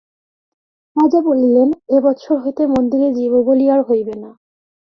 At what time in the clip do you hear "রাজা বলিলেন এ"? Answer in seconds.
0.95-1.97